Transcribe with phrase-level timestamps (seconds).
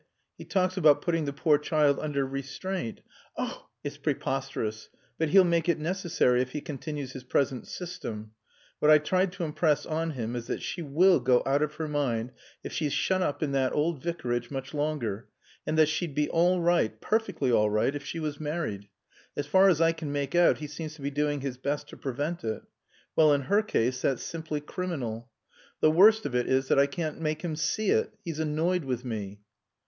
[0.35, 3.01] He talks about putting the poor child under restraint"
[3.37, 4.89] "Oh" "It's preposterous.
[5.19, 8.31] But he'll make it necessary if he continues his present system.
[8.79, 11.87] What I tried to impress on him is that she will go out of her
[11.87, 12.31] mind
[12.63, 15.27] if she's kept shut up in that old Vicarage much longer.
[15.67, 18.87] And that she'd be all right perfectly all right if she was married.
[19.37, 21.95] As far as I can make out he seems to be doing his best to
[21.97, 22.63] prevent it.
[23.15, 25.29] Well in her case that's simply criminal.
[25.79, 28.15] The worse of it is I can't make him see it.
[28.25, 29.41] He's annoyed with me."